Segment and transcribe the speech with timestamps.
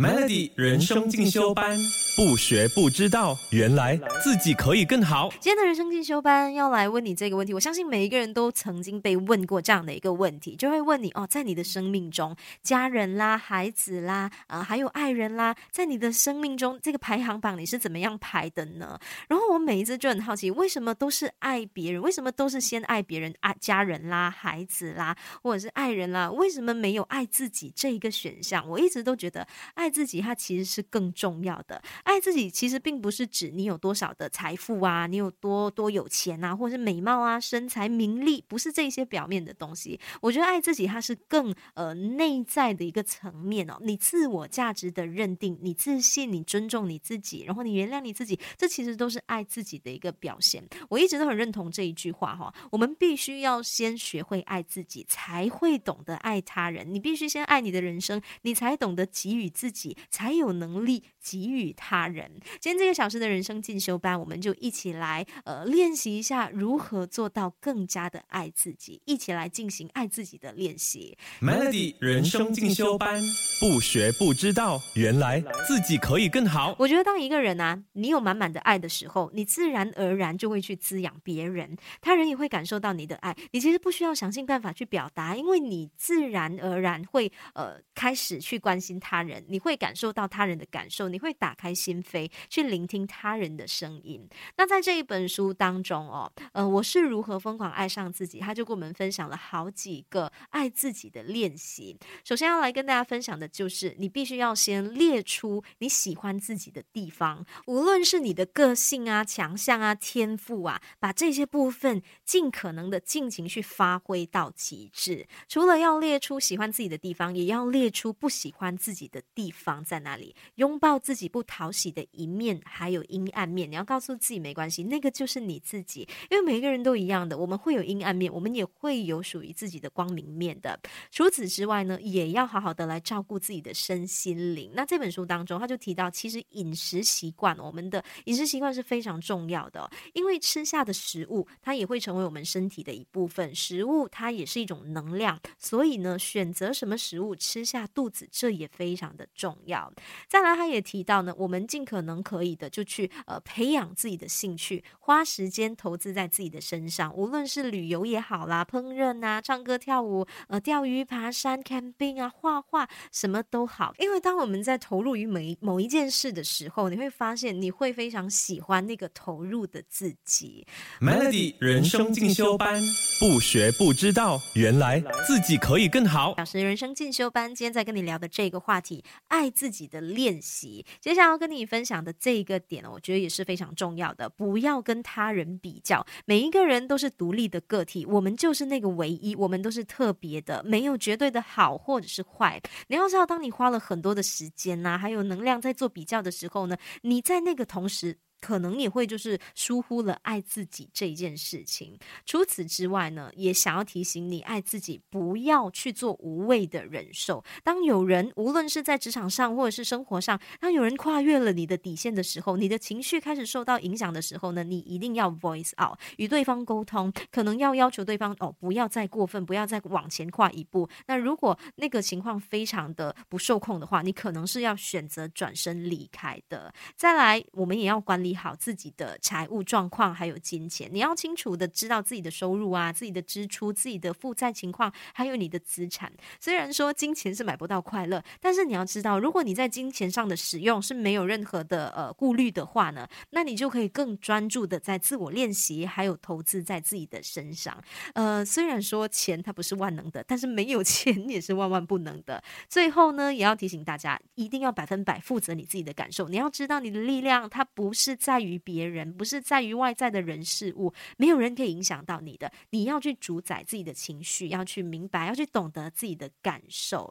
[0.00, 1.78] Melody 人生进修班，
[2.16, 5.28] 不学不知道，原来自己可以更好。
[5.40, 18.98] 今天的人生进修班要来问你这个问题，我相信每一个人都曾经被问过这样的一个问题，就会问你哦，在你的生命中，家人啦、孩子啦，啊，还有爱人啦，在你的生命中，这个排行榜你是怎么样排的呢？
[19.28, 22.00] 然后我每一次就很好奇，为什么都是爱别人？
[22.00, 26.30] 为什么都是先爱别人、啊家人啦、孩子啦，或者是爱人啦？
[26.30, 28.66] 为什么没有爱自己这一个选项？
[28.68, 29.90] 我一直都觉得爱。
[29.90, 31.82] 自己，它其实是更重要的。
[32.04, 39.98] 爱自己，其实并不是指你有多少的财富啊，你有多多有钱啊，或者是美貌啊、身材、名利，不是这些表面的东西。
[40.20, 43.78] 我觉得爱自己，它是更呃内在的一个层面哦。
[43.80, 50.66] 你自我价值的认定，你自信，你尊重你自己，然后你原谅你自己，这其实都是爱自己的一个表现。
[50.88, 52.54] 我一直都很认同这一句话哈。
[52.70, 56.92] 我们必须要先学会爱自己，才会懂得爱他人。
[56.92, 59.96] 你必须先爱你的人生，你才懂得给予自己。
[60.10, 62.28] 才有能力给予他人。
[62.58, 71.16] 今天这个小时的人生进修班，我们就一起来呃练习一下如何做到更加的爱自己，一起来进行爱自己的练习。
[71.40, 73.22] Melody 人生进修班，
[73.60, 76.74] 不学不知道，原来自己可以更好。
[76.80, 83.36] 我觉得当一个人啊，你有满满的爱的时候，你自然而然就会去滋养别人，他人也会感受到你的爱。
[83.52, 89.60] 你其实不需要想尽办法去表达，因为你自然而然会呃开始去关心他人，你。
[89.60, 94.28] 会感受到他人的感受，你会打开心扉去聆听他人的声音。
[94.58, 98.38] 那在这一本书当中哦，呃，我是如何疯狂爱上自己？
[98.38, 101.96] 他就跟我们分享了好几个爱自己的练习。
[102.22, 115.26] 首先要来跟大家分享的就是，你必须要先列出你喜欢自己的地方，无论是你的个性啊、强项啊、天赋啊，把这些部分尽可能的尽情去发挥到极致。
[115.48, 119.70] 除了要列出喜欢自己的地方，也要列出不喜欢自己的地方。
[119.84, 120.34] 在哪里？
[120.56, 123.70] 拥抱自己不讨喜的一面，还有阴暗面。
[123.70, 126.08] 你要告诉自己没关系，那个就是你自己。
[126.30, 130.78] 因为每个人都一样的，我们会有阴暗面，我们也会有属于自己的光明面的。
[131.10, 134.72] 除此之外呢，也要好好的来照顾自己的身心灵。
[134.74, 143.54] 那这本书当中，他就提到，其实饮食习惯，我们的饮食习惯是非常重要的，因为吃下的食物，它也会成为我们身体的一部分。
[143.54, 149.26] 食物它也是一种能量，所以呢，选择什么食物吃下肚子，这也非常的。
[149.34, 149.90] 重要。
[150.28, 163.94] 再来，他也提到呢，我们尽可能可以的，就去呃培养自己的兴趣，花时间投资在自己的身上，无论是旅游也好啦，烹饪啊，唱歌跳舞，呃，钓鱼、爬山、camping 啊，画画，什么都好。
[163.98, 170.66] 因为当我们在投入于每某一件事的时候，你会发现你会非常喜欢那个投入的自己。
[171.00, 172.80] Melody 人生进修班，
[173.18, 176.34] 不学不知道，原来自己可以更好。
[176.36, 184.28] 小时人生进修班，今天在跟你聊的这个话题，爱自己的练习，接下来要跟你分享的这一个点，我觉得也是非常重要的。
[184.28, 192.60] 不要跟他人比较，每一个人都是独立的个体，我们就是那个唯一，我们都是特别的，没有绝对的好或者是坏。
[192.86, 198.16] 你要知道，当你花了很多的时间呐，还有能量在做比较的时候呢，你在那个同时。
[198.40, 201.98] 可能也会就是疏忽了爱自己这件事情。
[202.24, 207.44] 除此之外呢，也想要提醒你，爱自己不要去做无谓的忍受。
[207.62, 220.88] 当有人无论是在职场上或者是生活上，当有人跨越了你的底线的时候，你的情绪开始受到影响的时候呢，你一定要 voice out，与对方沟通，可能要要求对方哦，不要再过分，不要再往前跨一步。
[221.06, 226.72] 那如果那个情况非常的不受控的话，你可能是要选择转身离开的。
[226.96, 228.29] 再来，我们也要管理。
[228.30, 236.12] 理好自己的财务状况，还有金钱，你要清楚的知道自己的收入啊，自己的支出，自己的负债情况，还有你的资产。
[236.38, 247.82] 虽然说金钱是买不到快乐，但是你要知道，如果你在金钱上的使用是没有任何的呃顾虑的话呢，那你就可以更专注的在自我练习，还有投资在自己的身上。
[248.14, 252.40] 呃，虽然说钱它不是万能的，但是没有 钱也是万万不能的。
[252.68, 256.28] 最后呢，也要提醒大家，一定要百分百负责你自己的感受。
[256.28, 258.19] 你要知道，你的力量它不是。
[258.20, 262.52] 在于别人，不是在于外在的人事物，没有人可以影响到你的。
[262.68, 267.08] 你要去主宰自己的情绪，要去明白，要去懂得自己的感受。